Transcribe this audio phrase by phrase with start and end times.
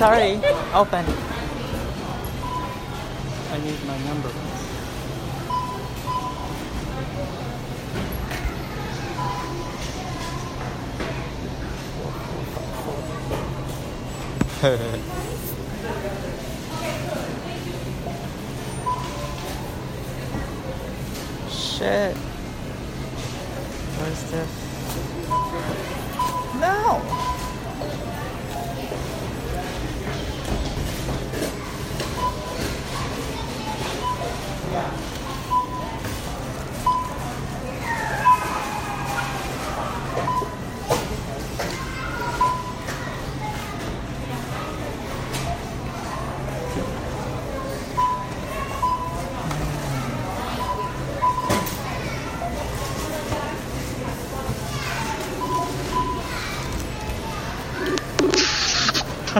[0.00, 0.40] sorry.
[0.72, 1.04] Open.
[3.52, 4.30] I need my number.
[21.50, 22.16] Shit.
[23.98, 24.52] Where's this?
[26.58, 27.29] No!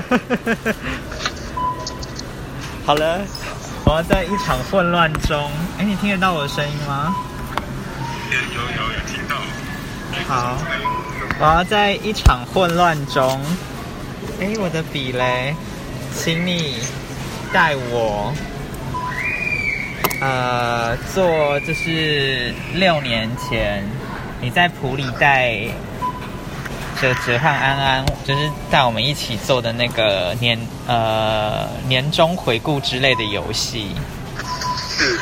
[2.86, 3.20] 好了，
[3.84, 5.50] 我要在一场混乱中。
[5.78, 7.14] 哎，你听得到我的声音吗？
[8.30, 8.42] 有有
[8.92, 9.36] 有听到。
[10.26, 10.56] 好，
[11.38, 13.40] 我要在一场混乱中。
[14.40, 15.54] 哎，我的笔嘞，
[16.14, 16.78] 请你
[17.52, 18.32] 带我，
[20.20, 23.84] 呃，做就是六年前
[24.40, 25.68] 你在普里带。
[27.00, 33.90] 哲哲和安安就是带我们一起做的那个年呃年终回顾之类的游戏。
[34.98, 35.18] 是，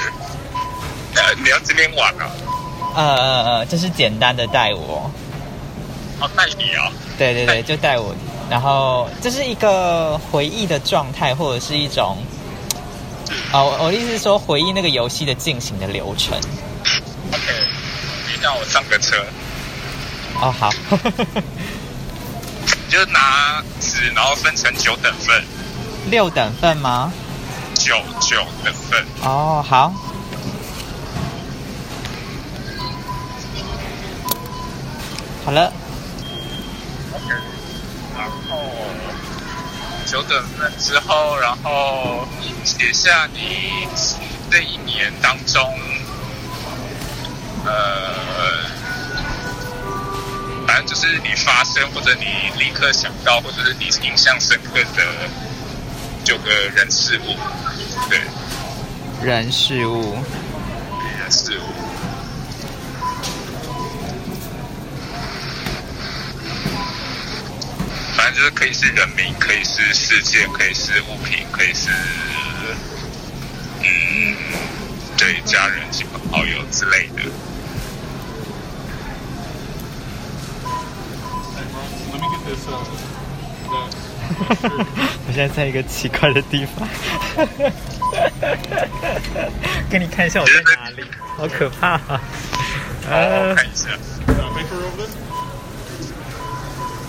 [1.15, 2.31] 呃，你要这边玩啊？
[2.97, 5.09] 呃呃呃，就是简单的带我。
[6.21, 6.91] 哦，带你啊？
[7.17, 8.12] 对对对，就带我。
[8.51, 12.17] 然后这是一个回忆的状态，或者是一种，
[13.53, 16.37] 哦，我的意思是说回忆那个游戏的进行的流程。
[17.31, 17.53] OK，
[18.27, 19.17] 你让我上个车。
[20.41, 20.70] 哦，好。
[22.86, 25.44] 你就拿纸，然后分成九等份。
[26.11, 27.12] 六等份吗？
[27.75, 29.04] 九九等份。
[29.22, 29.93] 哦，好。
[35.44, 35.72] 好了。
[37.12, 37.34] OK。
[38.16, 38.59] 然后
[40.06, 42.27] 九等份之后，然后
[42.65, 43.88] 写下你
[44.50, 45.62] 这一年当中，
[47.65, 48.58] 呃。
[50.69, 52.27] 反正就是你发生，或者你
[52.62, 55.03] 立刻想到，或者是你印象深刻的
[56.23, 57.34] 九个人事物，
[58.11, 58.21] 对，
[59.25, 60.23] 人事物，
[61.19, 61.62] 人事物，
[68.15, 71.89] 反正就是可以是人名，可以是事件，可以是物品，可以是
[73.81, 74.37] 嗯，
[75.17, 77.23] 对，家人、亲朋好友之类的。
[85.26, 86.88] 我现在在一个奇怪的地方，
[89.91, 91.04] 给你看一下我在哪里，
[91.36, 92.20] 好可怕啊！
[93.10, 93.88] 呃，看一下，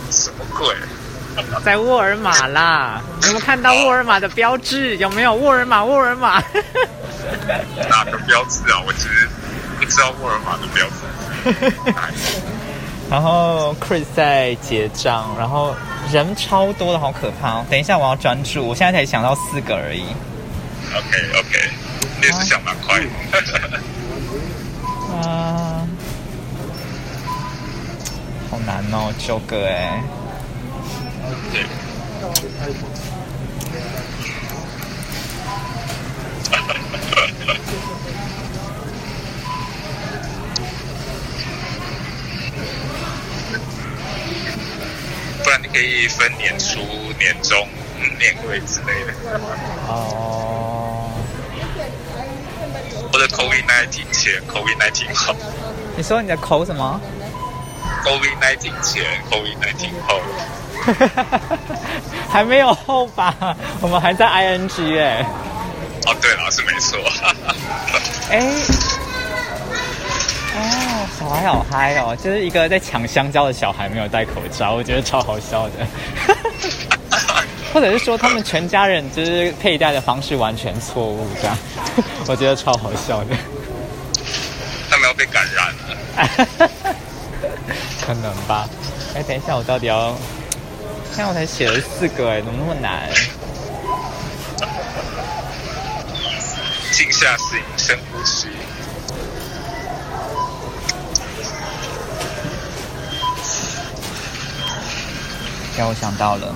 [0.09, 0.75] 什么鬼？
[1.63, 3.01] 在沃尔玛啦！
[3.23, 4.97] 有没有看到沃尔玛的标志？
[4.97, 5.83] 有没有沃尔玛？
[5.83, 6.41] 沃尔玛？
[7.89, 8.81] 哪个标志啊？
[8.85, 9.27] 我其实
[9.79, 10.95] 不知道沃尔玛的标志。
[13.09, 15.73] 然后 Chris 在结账，然后
[16.11, 17.65] 人超多的，好可怕哦！
[17.69, 20.03] 等一下，我要专注，我现在才想到四个而已。
[20.95, 21.69] OK OK，
[22.21, 22.99] 你也是想蛮快。
[25.17, 25.87] 啊，
[28.51, 30.03] 好难哦，九个哎。
[31.51, 31.65] 对。
[45.49, 46.77] 不然你可以分年初、
[47.17, 47.67] 年终、
[48.19, 49.13] 年尾之类的。
[49.87, 51.09] 哦。
[53.11, 55.35] 或者 COVID nineteen 前，COVID nineteen 后。
[55.97, 57.01] 你说你的口什么
[58.05, 60.21] ？COVID nineteen 前，COVID nineteen 后。
[62.29, 63.33] 还没有后吧？
[63.81, 65.25] 我们还在 ing 哎。
[66.05, 66.99] 哦，对了，是没错。
[68.29, 68.37] 哎。
[68.39, 68.88] 哦，
[71.19, 72.15] 小孩好嗨哦！
[72.15, 75.73] 就是一个在抢香蕉的小孩，没有戴口罩，我觉得超好笑的。
[77.73, 81.57] 或者是说，他们全家人就是佩戴的方式完全错误，这样，
[82.25, 83.35] 我觉得超好笑的。
[84.89, 86.69] 他们要被感染了？
[88.01, 88.69] 可能吧。
[89.13, 90.15] 哎，等一下，我到底要……
[91.13, 93.09] 现在我才写了四个，哎，怎么那么难？
[96.93, 98.47] 静下心，深呼吸。
[105.79, 106.53] 让我想到了。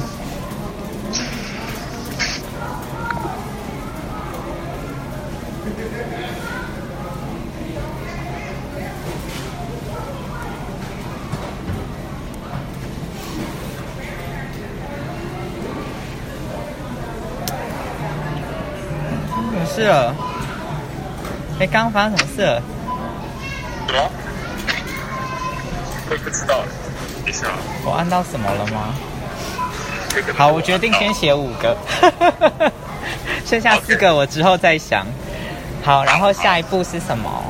[19.74, 20.14] 是了，
[21.62, 22.62] 哎、刚，刚发生什么事了？
[23.88, 24.12] 什么？
[26.10, 26.60] 我也不知道，
[27.86, 28.94] 我按到什么了吗？
[30.36, 31.76] 好，我决定先写五个，
[33.46, 35.06] 剩下四个我之后再想。
[35.84, 37.44] 好，然后下一步是什么？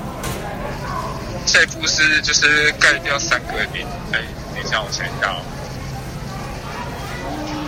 [1.45, 3.81] 下一步是就是盖掉三个你。
[4.12, 4.19] 哎，
[4.56, 5.36] 等一下，我想一下。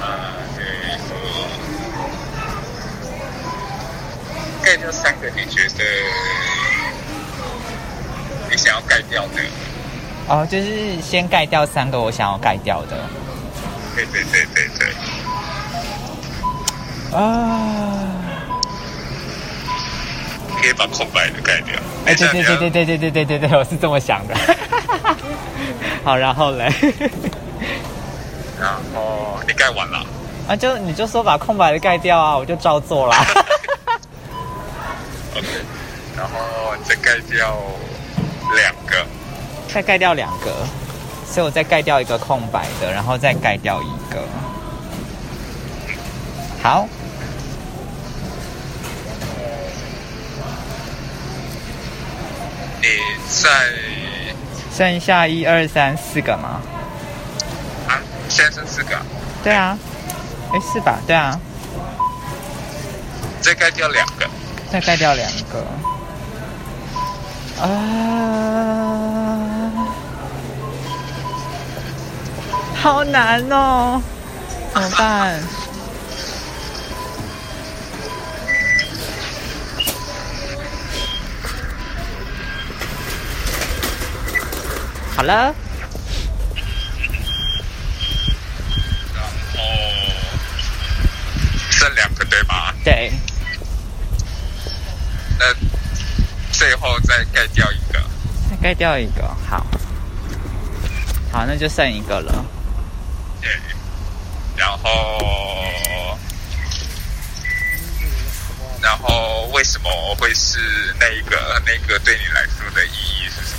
[0.01, 0.07] 呃，
[4.63, 5.83] 盖掉三个，你觉得
[8.49, 9.41] 你想要盖掉的？
[10.27, 12.97] 哦，就是先盖掉三个我想要盖掉的。
[13.95, 14.93] 对对对对对。
[17.17, 18.11] 啊！
[20.61, 21.75] 可以把空白的盖掉。
[22.05, 24.35] 哎，对对对对对对对对对对，我是这么想的。
[26.03, 26.69] 好，然后嘞？
[28.59, 30.05] 然后你盖完了？
[30.47, 33.25] 啊，就你就说把空白的盖掉啊，我就照做啦。
[35.35, 35.47] OK，
[36.17, 37.57] 然后再盖掉
[38.55, 39.05] 两个。
[39.73, 40.51] 再盖掉两个，
[41.35, 44.23] 所以我再盖掉一个空白的，然后再盖掉一个。
[46.63, 46.87] 好。
[52.81, 52.87] 你
[53.27, 53.49] 在
[54.73, 56.61] 剩下一二三四个吗？
[57.89, 57.99] 啊，
[58.29, 58.97] 现在剩四个。
[59.43, 59.77] 对啊。
[60.53, 60.99] 哎，是吧？
[61.05, 61.37] 对啊。
[63.41, 64.25] 再盖掉两个。
[64.71, 65.65] 再盖掉两个。
[67.61, 68.84] 啊。
[72.85, 73.99] 好难哦，
[74.71, 75.41] 怎么办？
[85.15, 85.55] 好了。
[89.15, 89.23] 然
[89.55, 89.63] 后
[91.71, 92.71] 剩两个对吧？
[92.83, 93.11] 对。
[95.39, 95.45] 那
[96.51, 97.99] 最后再盖掉一个。
[98.51, 99.65] 再盖掉一个，好。
[101.31, 102.45] 好，那就剩一个了。
[104.95, 106.17] 然后，
[108.81, 109.89] 然后为什么
[110.19, 110.59] 会是
[110.99, 113.55] 那个那个对你来说的意义是什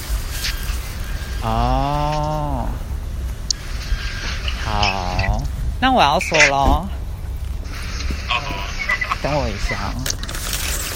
[1.43, 1.49] 么？
[1.49, 2.69] 哦，
[4.65, 5.43] 好，
[5.81, 6.89] 那我要说喽。
[9.23, 9.93] 等我一下，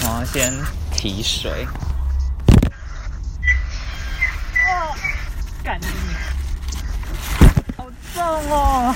[0.01, 0.53] 我要先
[0.95, 1.67] 提水。
[4.67, 4.95] 哦，
[5.63, 5.87] 干你！
[7.75, 8.95] 好重哦。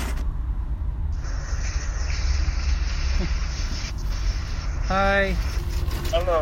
[4.96, 5.36] Hi.
[6.10, 6.40] Hello.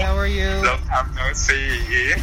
[0.00, 0.62] How are you?
[0.62, 2.14] Long time no see.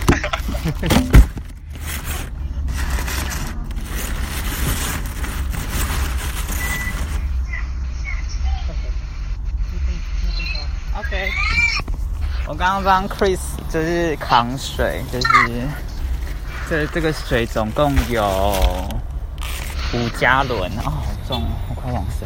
[10.96, 11.30] OK。
[12.48, 13.40] 我刚刚帮 Chris
[13.70, 15.68] 就是扛水，就是
[16.70, 18.24] 这这个水总共有
[19.92, 22.25] 五加仑哦，好重，好快往生。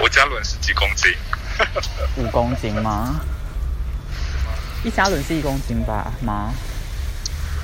[0.00, 1.12] 五加仑是几公斤？
[2.16, 3.20] 五公斤吗？
[4.84, 6.12] 一加仑是一公斤吧？
[6.22, 6.52] 吗？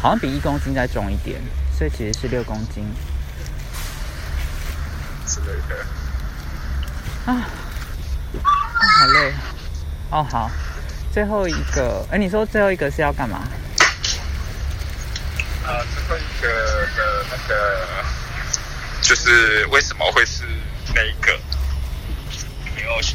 [0.01, 1.41] 好像比一公斤再重一点，
[1.79, 2.85] 所以其实是六公斤。
[5.27, 7.33] 之类的。
[7.33, 7.49] 啊，
[8.43, 9.33] 好累。
[10.11, 10.51] 哦，好。
[11.13, 13.39] 最后一个，哎，你说最后一个是要干嘛？
[15.65, 16.49] 啊，最后一个
[16.97, 17.55] 的那个，
[19.01, 20.45] 就是为什么会是
[20.95, 21.39] 那一个？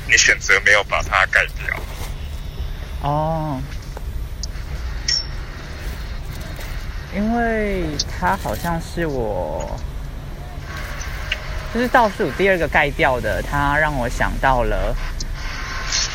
[0.08, 1.76] 你选择没有把它盖掉。
[3.02, 3.62] 哦，
[7.16, 7.86] 因为
[8.20, 9.80] 它好像是我，
[11.74, 14.96] 就是倒数第二个盖掉的，它让我想到了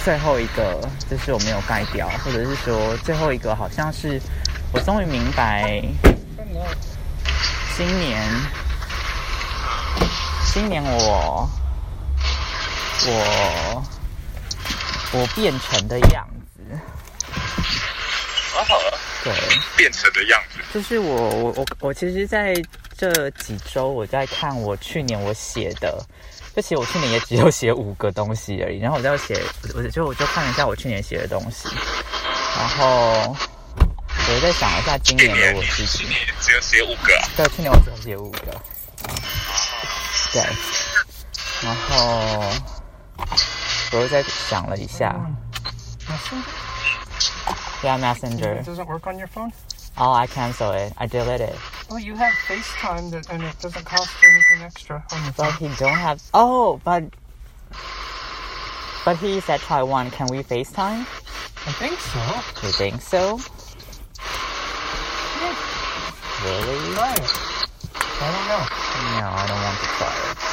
[0.05, 0.81] 最后一个，
[1.11, 4.21] 就是我没有盖掉，或者是说最后一个好像是
[4.73, 5.83] 我终于明白，
[7.77, 8.23] 今年，
[10.53, 11.49] 今年我。
[13.07, 13.85] 我
[15.13, 16.61] 我变成的样子，
[18.53, 18.81] 好好
[19.23, 19.33] 对，
[19.77, 22.55] 变成的样子，就是我我我我其实在
[22.97, 26.03] 这几周我在看我去年我写的，
[26.55, 29.41] 就其实我去年也只有写五个东西而已，然后我在写，
[29.75, 31.69] 我就我就看了一下我去年写的东西，
[32.57, 33.37] 然后
[34.29, 38.61] 我在想一下今年的我自己，去年只有写五个，对，去年我只有写五个，
[40.33, 40.43] 对，
[41.63, 42.51] 然后。
[43.92, 45.16] 我又在想了一下。
[47.84, 48.62] Yeah, Messenger.
[48.62, 49.52] It doesn't work on your phone?
[49.98, 50.94] Oh, I cancel it.
[50.98, 51.56] I delete it.
[51.90, 55.70] Well, you have FaceTime that, and it doesn't cost anything extra on your but phone.
[55.70, 56.22] But he don't have.
[56.34, 57.04] Oh, but
[59.06, 60.12] But he's at Taiwan.
[60.12, 61.02] Can we FaceTime?
[61.02, 62.20] I think so.
[62.68, 63.40] You think so?
[66.44, 66.94] Really?
[66.94, 67.28] Try it.
[68.22, 68.64] I don't know.
[69.20, 70.53] No, I don't want to try it.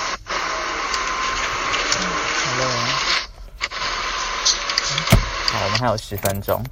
[5.64, 6.64] 我们还有十分钟。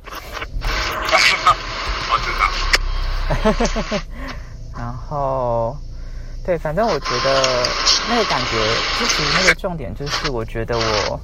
[2.12, 2.50] 我知道。
[4.77, 5.77] 然后，
[6.46, 7.67] 对，反正我觉得
[8.10, 8.58] 那个感觉，
[8.98, 11.19] 其实那个重点就是，我觉得我，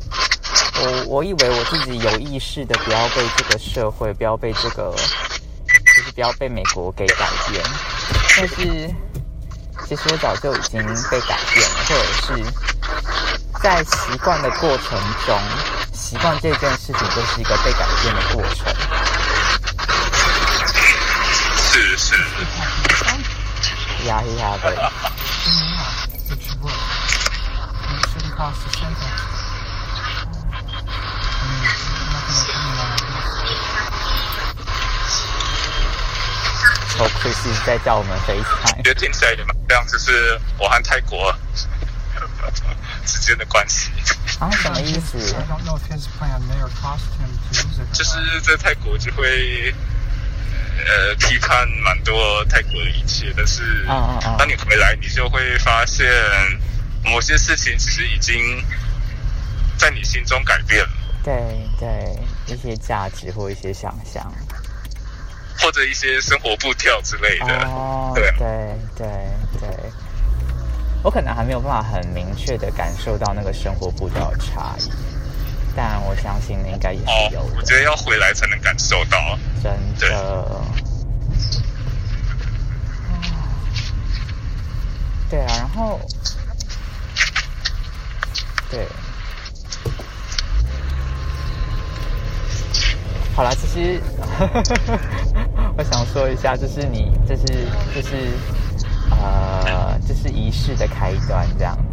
[0.81, 4.93] 我我以为我自己有意识的不要被这个社会，不要被这个，
[5.95, 7.63] 就是不要被美国给改变，
[8.37, 8.93] 但是
[9.87, 12.43] 其实我早就已经被改变了，或者是
[13.63, 15.39] 在习惯的过程中，
[15.95, 18.67] 习惯这件事情就是一个被改变的过程。
[21.57, 22.15] 是是。
[24.05, 24.57] 呀呀呀！
[24.61, 24.75] 对。
[37.21, 41.34] Chris 在叫我们 FaceTime，觉得听起的也蛮像，就是我和泰国
[43.25, 43.89] 之间的关系。
[44.39, 47.91] 啊，什么意思？I don't know if his plan there cost him to use it.
[47.91, 49.73] 就是在泰国就会
[50.77, 53.85] 呃批判蛮多泰国的一切，但是
[54.37, 56.05] 当你回来，你就会发现
[57.03, 58.63] 某些事情其实已经
[59.75, 60.91] 在你心中改变了，
[61.23, 64.31] 对对，一些价值或一些想象。
[65.57, 67.65] 或者一些生活步调之类的。
[67.65, 69.07] 哦，对对对
[69.57, 69.69] 对，
[71.05, 74.89] 我可能还没有办法很明确的感受到那个生活步调的差异，
[75.75, 79.37] 但我相信应该也哦是有，我觉，得要回来才能感受到。
[79.61, 80.61] 真的。
[85.29, 85.99] 对啊，然后，
[88.71, 88.87] 对，
[93.35, 94.01] 好啦，其实
[95.77, 97.43] 我想说一下，就是你，就是
[97.93, 98.31] 就是
[99.65, 101.83] 呃，就是仪式的开端这样子，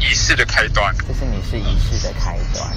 [0.00, 2.76] 仪式的开端，就是你是仪式的开端，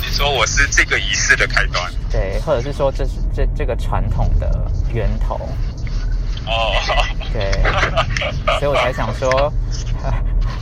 [0.00, 1.92] 你说我是这个仪式的开端。
[2.10, 5.34] 对，或者是说这是这这个传统的源头，
[6.46, 6.72] 哦，
[7.32, 7.50] 对，
[8.60, 9.52] 所以我才想说，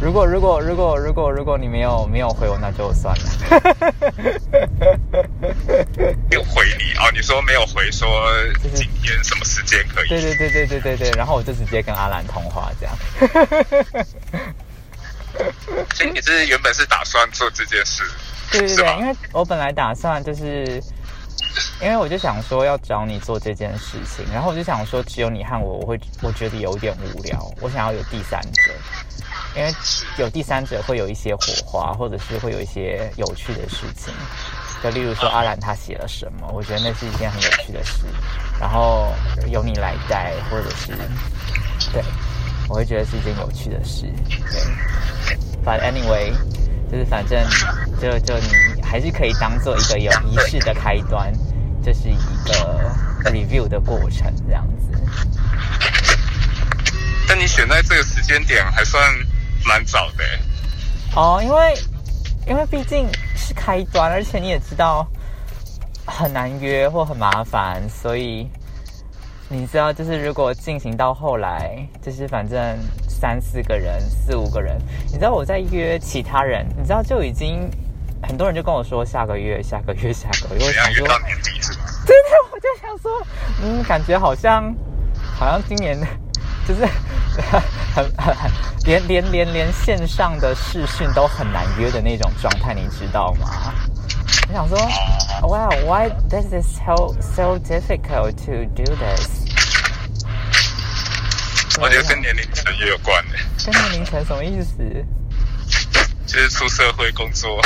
[0.03, 3.23] 如果如果如果如果如果你没有没有回我，那就算了。
[6.29, 8.09] 没有回你哦，你说没有回说
[8.75, 10.09] 今天什么时间可以？
[10.09, 12.99] 对对对对对对对，然后我就直接跟阿兰通话这样。
[15.95, 18.03] 所以你是原本是打算做这件事，
[18.51, 20.83] 对对对，因为我本来打算就是，
[21.81, 28.73] 因为我就想说要找你做这件事情，然后我就想说只有你和我，我会我觉得有点无聊，我想要有第三者，
[29.55, 29.75] 因为
[30.19, 34.13] 有第三者会有一些火花，或者是会有一些有趣的事情。
[34.83, 38.05] 就例如说阿兰他写了什么，我觉得那是一件很有趣的事，
[38.59, 39.13] 然后
[39.49, 40.93] 由你来带，或者是
[41.93, 42.03] 对，
[42.69, 44.07] 我会觉得是一件有趣的事。
[44.51, 44.61] 对
[45.65, 46.33] ，But anyway，
[46.91, 47.47] 就是反正
[48.01, 51.33] 就就你还是可以当做一个有仪式的开端，
[51.85, 52.91] 这是一个
[53.31, 54.99] review 的过程这样子。
[57.29, 59.01] 但你选在这个时间点还算
[59.67, 60.39] 蛮早的欸。
[61.15, 61.75] 哦，因为
[62.47, 65.07] 因为毕竟是开端，而且你也知道
[66.07, 68.49] 很难约或很麻烦，所以
[69.49, 72.79] 你知道，就是如果进行到后来，就是反正
[73.09, 74.77] 三四个人、四五个人，
[75.07, 77.69] 你知道我在约其他人，你知道就已经
[78.23, 81.07] 很多人就跟我说下个月、下个月、下个月，我想说？
[82.05, 83.27] 真的，我就想说，
[83.63, 84.75] 嗯，感觉好像
[85.39, 85.97] 好像今年
[86.67, 86.81] 就是
[87.95, 88.11] 很
[88.85, 93.73] 连连连连线上的视讯都很难约的那种状态，你知道吗？
[94.49, 94.77] 我想说
[95.43, 99.43] ，Wow, why this is so so difficult to do this？
[101.81, 104.77] 我觉得跟年龄层也有关的，跟年龄层什么意思？
[106.27, 107.61] 就是出社会工作。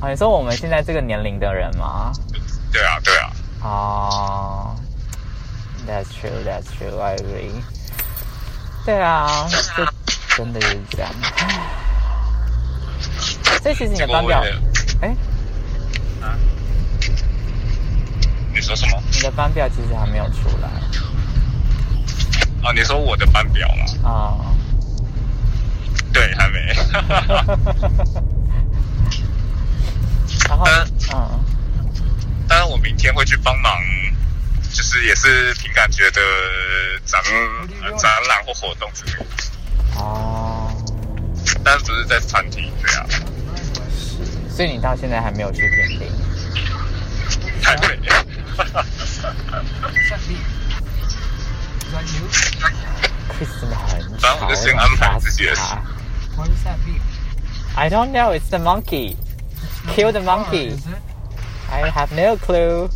[0.00, 2.12] 啊，你说我们现在这个年龄的人吗？
[2.72, 3.30] 对啊，对啊，
[3.62, 4.76] 哦、
[5.86, 7.50] t h a t s true, that's true, I agree.
[8.90, 9.86] 对啊，这
[10.36, 11.08] 真的是这样。
[13.62, 14.42] 所以其实你的班表
[15.00, 15.14] 哎，
[18.52, 19.00] 你说什么？
[19.12, 20.68] 你的班表其实还没有出来
[22.68, 23.84] 啊，你说我的班表吗？
[24.10, 24.34] 啊。
[26.12, 26.74] 对，还没。
[30.48, 31.40] 然后，嗯嗯，
[32.48, 33.72] 当然，我明天会去帮忙，
[34.72, 35.59] 就是也是凭
[35.90, 36.20] 感觉的
[37.04, 37.20] 展
[37.82, 39.26] 呃展览或活动之类的。
[39.96, 40.70] 哦，
[41.64, 43.04] 但是只是在餐厅这样。
[44.48, 46.12] 所以你到现在还没有去平林？
[47.60, 47.98] 还没。
[48.56, 48.78] What's
[49.18, 50.38] that mean?
[51.80, 52.28] Is that you?
[53.32, 55.62] Chris 真的很反正我就先安排自己的事
[56.36, 56.78] What does that?
[57.74, 58.32] I don't know.
[58.32, 59.16] It's the monkey.
[59.96, 60.78] Kill the monkey.
[61.68, 62.90] I have no clue.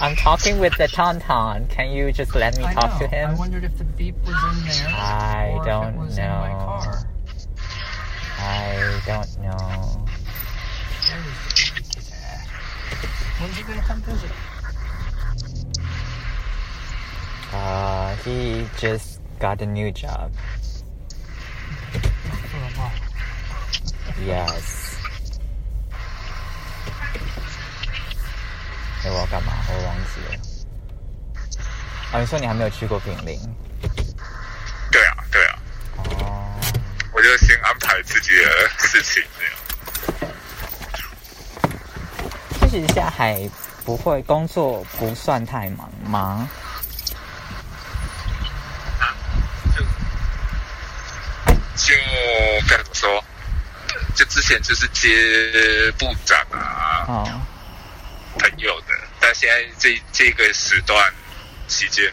[0.00, 1.68] I'm talking with the tauntaun.
[1.68, 3.06] Can you just let me I talk know.
[3.06, 3.30] to him?
[3.30, 4.88] I wondered if the beep was in there.
[4.96, 6.58] I or don't if it was in my know.
[6.58, 7.08] car.
[8.38, 10.06] I don't know.
[11.04, 12.46] Where is the beep is at?
[13.40, 14.30] When's he gonna come visit?
[17.52, 20.32] Uh, he just got a new job.
[21.92, 22.92] For a while.
[24.24, 24.89] Yes.
[29.02, 29.52] 哎，我要干嘛？
[29.68, 30.38] 我忘记了。
[32.12, 33.40] 啊，你说你还没有去过炳林？
[34.90, 35.58] 对啊，对啊，
[36.20, 36.54] 哦，
[37.12, 39.54] 我就先安排自己的事情这样。
[42.68, 43.48] 其实现在还
[43.84, 46.48] 不会工作，不算太忙吗？
[51.76, 51.94] 就
[52.68, 53.24] 该怎么说？
[54.14, 57.40] 就之前就是接部长啊哦，
[58.38, 58.89] 朋友的，
[59.30, 61.00] 但现在这这个时段
[61.68, 62.04] 期间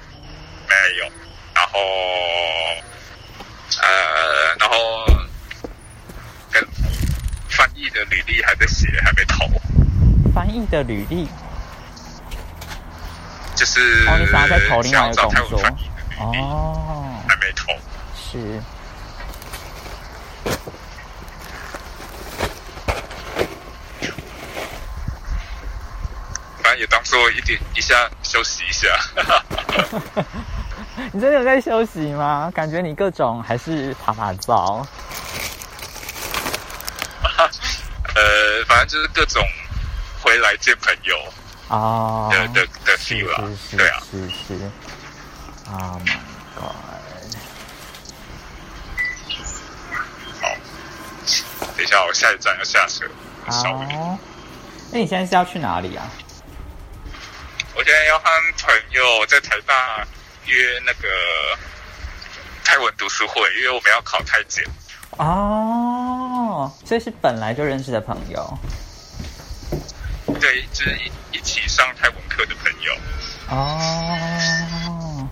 [0.70, 1.12] 没有，
[1.56, 1.80] 然后
[3.82, 5.04] 呃，然后
[6.52, 6.64] 跟
[7.50, 8.44] 翻译的履历？
[8.44, 9.48] 还在写，还没投，
[10.32, 11.28] 翻译的履历
[13.56, 15.60] 就是哦，你想要再投另外一个想要找泰工作？
[15.60, 17.74] 文翻译的履历哦，还没投。
[18.14, 18.62] 是
[26.62, 28.88] 反正也当做一点一下休息一下。
[31.14, 32.52] 你真的有在休息吗？
[32.54, 34.86] 感觉你各种还是爬爬照。
[38.16, 39.42] 呃，反正就是各种
[40.22, 41.16] 回来见朋友
[41.70, 44.54] 哦，的的的是 feel 啦是，是对啊，是是
[45.72, 46.18] ，Oh my
[46.56, 46.76] god！
[50.42, 50.44] 好，
[51.76, 53.06] 等一下我下一站要下车，
[53.52, 53.86] 稍微。
[53.96, 54.18] 好，
[54.92, 56.10] 那你现在是要去哪里啊？
[57.78, 58.26] 我现在要和
[58.58, 60.04] 朋友在台大
[60.48, 61.08] 约那个
[62.64, 64.66] 泰文读书会，因为我们要考泰检。
[65.12, 68.58] 哦，所以是本来就认识的朋友。
[70.42, 72.98] 对，就是一一起上泰文课的朋友。
[73.50, 75.30] 哦，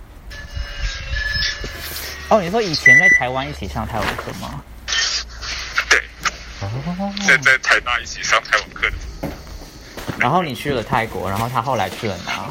[2.30, 4.64] 哦，你说以前在台湾一起上泰文课吗？
[5.90, 6.00] 对，
[6.62, 8.98] 哦，在在台大一起上泰文课的。
[10.26, 12.48] 然后你去了泰国，然后他后来去了哪？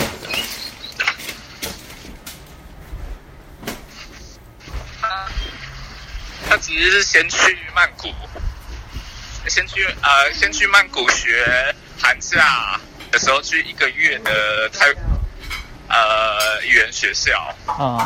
[6.48, 8.14] 他其实是先去曼谷，
[9.48, 12.78] 先去呃，先去曼谷学寒假
[13.10, 14.86] 的时候去一个月的泰
[15.88, 17.98] 呃语言学校，嗯，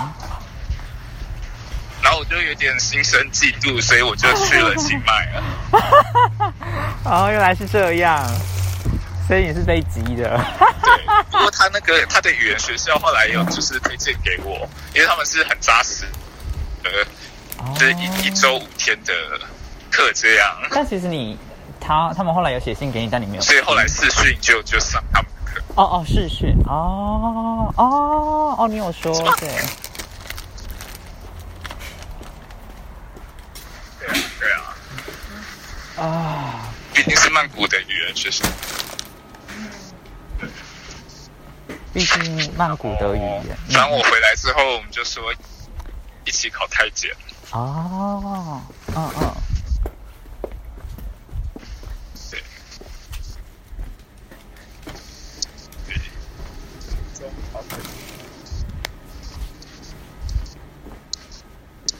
[2.03, 5.45] 然后我就有点心生嫉妒，所以我就去了清迈了。
[7.05, 8.27] 哦，原来是这样，
[9.29, 10.43] 所以你是被激的。
[10.83, 16.07] 对，不过他那个他的语言学校后来有就是推荐给我，因为他们是很扎实，
[16.83, 16.91] 呃，
[17.75, 19.13] 就是一一周五天的
[19.91, 21.39] 课这样，但其实你
[21.79, 23.43] 他他们后来有写信给你，但你没有。
[23.43, 25.63] 所以后来视讯就就上他们的课。
[25.75, 29.49] 哦哦视讯哦哦哦，你有说对对
[34.09, 34.51] 啊，对
[35.99, 38.47] 啊，啊，毕竟是曼谷的语言学校。
[41.93, 43.57] 毕竟曼谷的语言。
[43.71, 45.33] 然后我回来之后，我们就说
[46.25, 47.11] 一起考太检。
[47.51, 48.63] 哦，
[48.95, 49.35] 嗯嗯，
[52.31, 52.43] 对，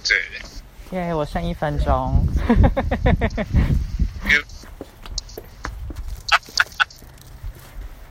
[0.05, 2.27] 对，耶，我剩一分钟。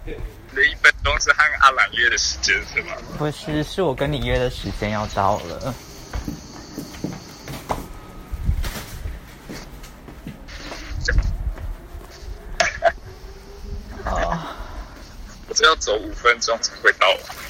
[0.05, 1.31] 因为你的一分钟是
[1.67, 2.93] 和阿兰约的时间是吗？
[3.17, 5.73] 不是，是我跟你约的时间要到了。
[14.05, 14.37] 哦
[15.49, 17.07] 我只要走五分钟才会到。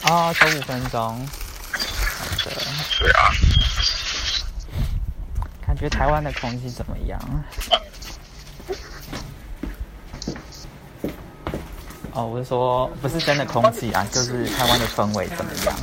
[0.10, 1.00] 哦，走五分钟。
[1.00, 2.52] 好的，
[3.00, 3.30] 对啊，
[5.66, 7.20] 感觉台湾的空气怎么样？
[12.18, 15.76] 哦，我是说，不是真的空气啊，就是台湾的氛围怎么样？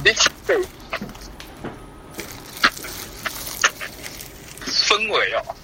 [4.67, 5.55] 氛围哦，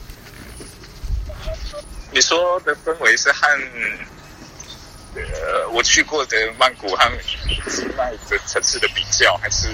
[2.12, 3.48] 你说的氛围是和
[5.16, 7.10] 呃我去过的曼谷和
[7.68, 9.66] 清迈的城市的比较，还是？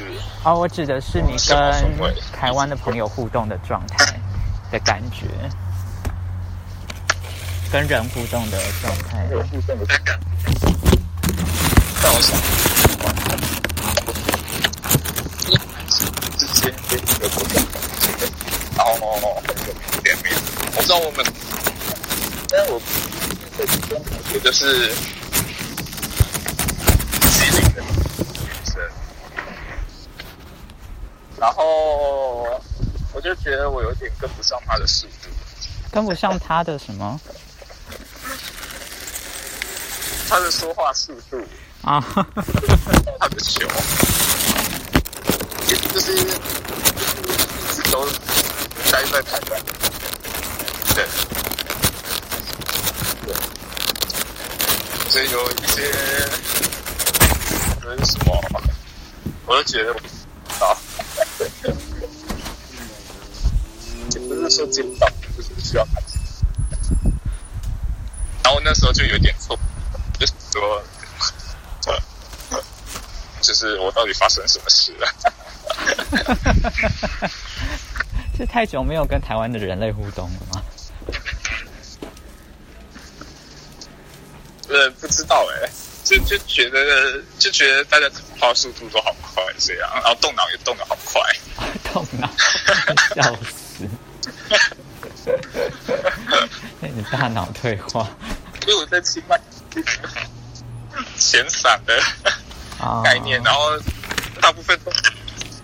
[0.44, 4.18] 哦，我指的是你跟台湾的朋友互动的状态
[4.72, 5.26] 的感觉，
[7.70, 9.26] 跟人互动的状态。
[12.02, 12.12] 但。
[12.12, 12.36] 我想，
[16.38, 17.60] 之前跟一个国家，
[18.76, 18.94] 然后
[19.46, 20.34] 很有点面，
[20.76, 21.24] 我知道我们，
[22.48, 22.80] 但是我
[23.58, 23.98] 我
[24.32, 24.92] 觉得是。
[31.38, 31.62] 然后
[33.12, 35.28] 我就觉得我有点跟不上他的速度，
[35.92, 37.20] 跟不上他的什么？
[40.28, 41.38] 他的说话速度
[41.82, 42.00] 啊，
[43.20, 43.66] 他的球，
[45.68, 46.24] 就是一
[47.74, 48.06] 直都
[48.90, 49.62] 待在台湾，
[50.94, 51.06] 对，
[53.24, 53.34] 对，
[55.08, 55.76] 所以有一些
[57.82, 58.28] 那是什么，
[59.46, 59.92] 我就觉得
[60.60, 60.76] 啊。
[64.28, 65.94] 不是说接不到，就是需要看。
[68.42, 69.58] 然后那时候就有点错，
[70.18, 70.82] 就是说，
[73.56, 75.08] 就是我到底发生什么事了？
[78.36, 80.62] 是太久没有跟台湾的人类互动了吗？
[84.68, 85.70] 呃，不知道哎，
[86.04, 91.22] 就就觉得就觉得大家讲话速度都好快，这样，然后动脑也动得好快，
[91.94, 92.28] 动脑，
[93.14, 93.88] 笑死。
[96.80, 98.06] 那你大脑退化，
[98.66, 99.40] 因为我在清迈，
[101.16, 101.98] 闲散的
[103.04, 103.60] 概念，然后
[104.40, 104.90] 大部分都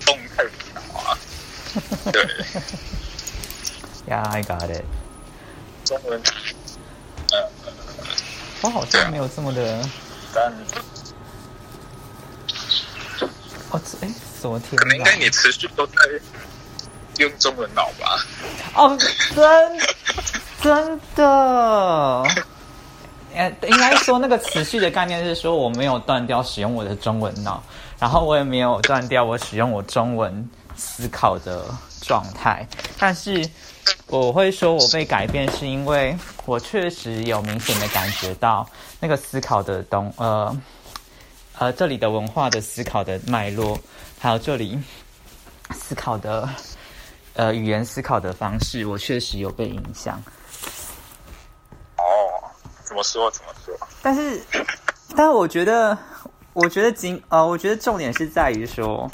[0.05, 0.43] 动太
[0.75, 1.19] 脑啊。
[2.13, 2.25] 对，
[4.09, 4.85] Yeah, I got it。
[5.85, 6.21] 中文，
[7.33, 7.51] 呃，
[8.63, 9.89] 我好像没有这么的。
[10.35, 10.53] 但，
[13.71, 14.09] 哦，哎，
[14.41, 15.95] 昨天可能应该你持续都在。
[17.19, 18.25] 用中文脑吧。
[18.75, 18.97] 哦，
[19.37, 19.79] 真
[20.63, 22.25] 真的，
[23.35, 27.63] 呃，应该说那个持续的概念是说，我没有断掉使用我的中文脑，
[27.99, 31.65] 然后我也没有断掉我使用我中文思考的
[32.01, 32.67] 状态。
[32.99, 33.49] 但是
[34.07, 38.69] 我会说我被改变，是因为我确实有明显的感觉到
[39.01, 40.57] 那个思考的东，呃
[41.59, 43.79] 呃，这里的文化的思考的脉络，
[44.19, 44.79] 还有这里
[45.71, 46.49] 思考的。
[47.35, 50.23] 呃，语言思考的方式，我确实有被影响。
[52.93, 53.31] 哦，怎么说？
[53.31, 53.75] 怎么说？
[54.03, 54.41] 但是，
[55.17, 55.97] 但是，我觉得，
[56.53, 59.11] 我觉得今呃，我觉得重点是在于说，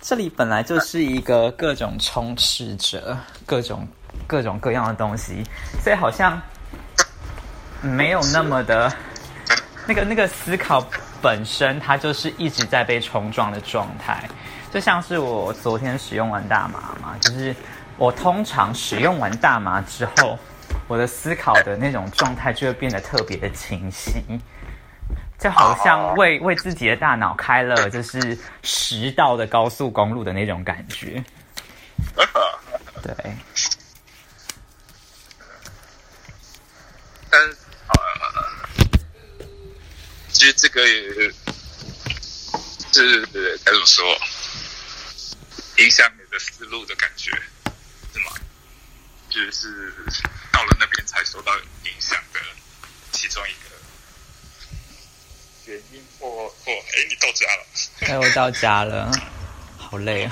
[0.00, 3.86] 这里本来就是一个各种充斥着各种
[4.26, 5.42] 各种各样的东西，
[5.82, 6.40] 所以好像
[7.80, 8.92] 没有那么的，
[9.86, 10.84] 那个那个思考
[11.22, 14.28] 本身，它就是一直在被冲撞的状态。
[14.72, 17.54] 就像是我昨天使用完大麻嘛，就是
[17.96, 20.38] 我通常使用完大麻之后，
[20.88, 24.22] 我的思考的那种状态就会变得特别的清晰，
[25.38, 31.22] 就好像为为自己的大脑开了就是十道的高速公路的那种感觉。
[33.02, 33.14] 对。
[37.28, 37.40] 但
[37.88, 37.96] 呃，
[40.28, 41.32] 其实这个也
[42.92, 43.26] 是
[43.64, 44.04] 该怎么说？
[45.78, 47.30] 影响你的思路的感觉，
[48.12, 48.30] 是吗？
[49.28, 49.92] 就是
[50.56, 52.40] 到了那边才受到影响的
[53.12, 53.68] 其中一个
[55.66, 57.66] 原因，或或哎，你到家了？
[58.00, 59.12] 哎，我到家了，
[59.76, 60.30] 好累啊！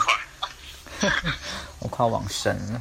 [1.80, 2.80] 我快往生了。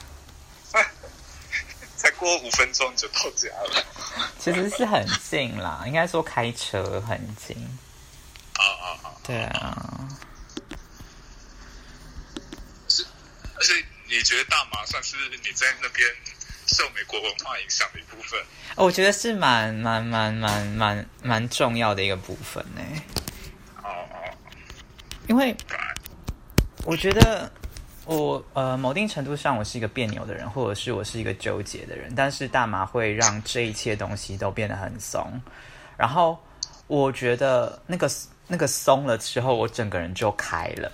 [1.98, 3.86] 才过五分钟就到家了。
[4.40, 7.58] 其实是很近啦，应该说开车很近。
[8.54, 9.12] 啊啊啊！
[9.22, 10.08] 对啊。
[12.88, 13.06] 是，
[13.56, 16.08] 而且你觉得大麻算是你在那边
[16.68, 18.40] 受美国文化影响的一部分？
[18.76, 22.82] 我觉得是蛮蛮蛮蛮蛮蛮重要的一个部分呢。
[23.84, 24.18] 哦哦，
[25.28, 25.56] 因为
[26.86, 27.52] 我觉得
[28.06, 35.40] 我呃某定程度上我是一个别扭的人，或者是我是一个纠结的人，但是大麻会让这一切东西都变得很松。
[35.96, 36.42] 然后
[36.88, 38.10] 我觉得那个
[38.48, 40.92] 那个松了之后，我整个人就开了。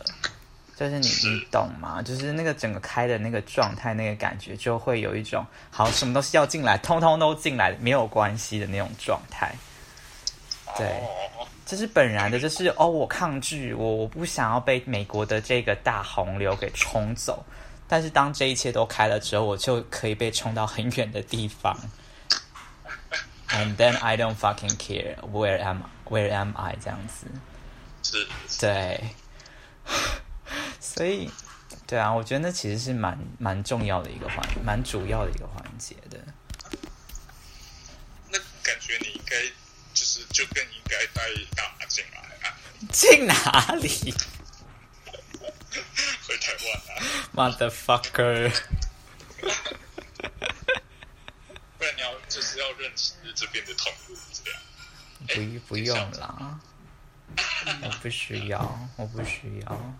[0.79, 2.01] 就是你，你懂吗？
[2.01, 9.53] 就是那个整个开的那个状态，那个感觉，就会有一种好，什么东西要进来，通通都进来，没有关系的那种状态。
[10.77, 11.03] 对，
[11.65, 17.43] 这是本然的，就是哦，我抗拒，我我不想要被美国的这个大洪流给冲走
[17.85, 21.77] 但是当这一切都开了之后，我就可以被冲到很远的地方。
[23.49, 27.27] And then I don't fucking care where am where am I 这样子。
[28.01, 28.25] 是，
[28.61, 29.03] 对，
[30.79, 31.29] 所以，
[31.87, 36.17] 对啊，我觉得那其实是蛮蛮重要的一个环，蛮主要的一个环节的。
[38.29, 39.35] 那感觉你应该
[39.93, 41.21] 就是就更应该带
[41.55, 42.55] 打进来啊。
[42.91, 44.13] 进哪里
[46.25, 46.65] 回台湾
[46.95, 46.99] 啊，，
[47.35, 48.51] motherfucker？
[51.77, 54.61] 不然你要就是要认识这边的同路这样。
[55.59, 56.59] 不不用啦，
[57.83, 59.99] 我不需要，我不需要。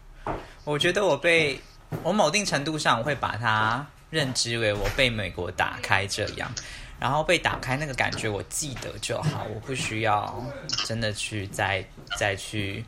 [0.64, 1.60] 我觉得我被
[2.04, 6.52] 我某定程度上我会把它认知为我被美国打开这样，
[7.00, 10.46] 然后被打开那个感觉我记得就好，我不需要
[10.86, 11.84] 真的去再
[12.18, 12.86] 再去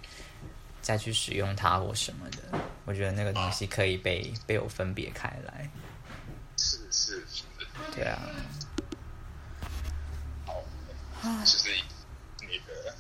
[0.82, 2.60] 再去使用它或什么的。
[2.86, 5.70] 我觉得那个东西可以被被我分别开来。
[6.58, 7.44] 是是是，
[7.96, 8.20] 对啊，
[11.20, 11.70] 好，就是
[12.42, 12.96] 你的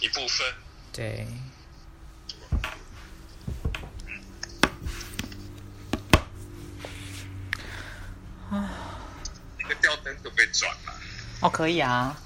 [0.00, 0.46] 一部分。
[0.92, 1.26] 对。
[8.50, 10.94] 那个吊灯可不可以转啊？
[11.40, 12.16] 哦，可以啊。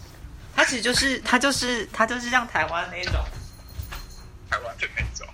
[0.54, 3.24] 它其实就是它就是它就是像台湾那种，
[4.50, 5.26] 台湾的那种。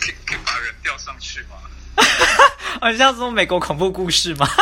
[0.00, 1.56] 可以可以把人吊上去吗？
[2.80, 4.46] 好像说美国恐怖故事吗？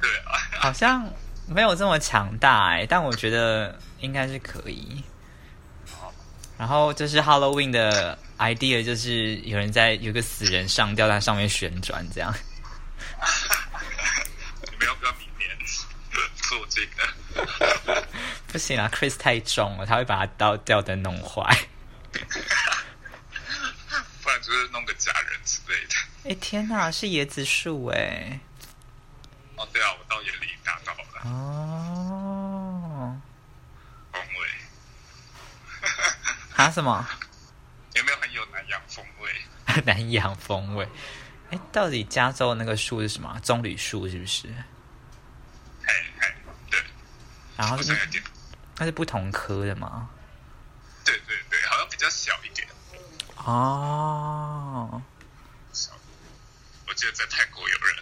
[0.00, 1.10] 对啊，好像
[1.46, 5.02] 没有这么强大哎，但我觉得应该是可以。
[6.64, 12.32] 然后就是 Halloween 的 idea，就是有人在有个死人上吊在上面旋转这样。
[14.72, 15.50] 你们要不要明年
[16.36, 17.06] 做这个？
[18.48, 21.42] 不行啊，Chris 太重了，他会把他吊吊灯弄坏。
[24.22, 25.94] 不然就是弄个假人之类的。
[26.30, 28.40] 哎天哪，是椰子树哎！
[29.56, 33.20] 哦，对啊，我到眼里大道了，哦，
[34.12, 34.48] 风味
[36.56, 37.06] 啊什么？
[37.94, 39.30] 有没有很有南洋风味？
[39.84, 40.88] 南洋风味。
[41.50, 43.38] 哎，到底加州那个树是什么啊？
[43.42, 44.48] 棕榈树是不是？
[45.84, 46.34] 嘿嘿，
[46.70, 46.80] 对，
[47.56, 48.24] 然后是好像有点，
[48.76, 50.08] 它是不同科的吗？
[51.04, 52.66] 对对对，好像比较小一点。
[53.36, 55.02] 哦，
[55.72, 55.92] 小
[56.88, 57.96] 我记得在泰国有人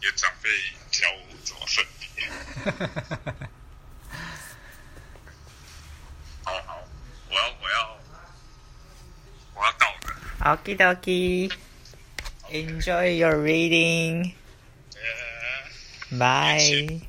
[0.00, 0.48] 有长辈
[0.90, 3.46] 教我怎么分别。
[10.46, 11.50] Okie dokie.
[12.54, 14.32] Enjoy your reading.
[14.94, 17.02] 呃 Bye.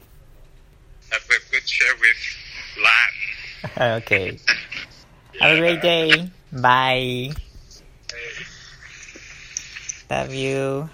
[1.12, 2.18] Have a good share with
[2.82, 3.14] Lan.
[4.02, 4.40] Okay.
[5.40, 6.32] Have a great day.
[6.52, 7.30] Bye.
[8.10, 8.46] Hey.
[10.10, 10.90] Love you.